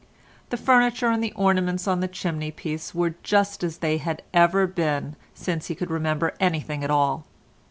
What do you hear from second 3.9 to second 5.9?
had been ever since he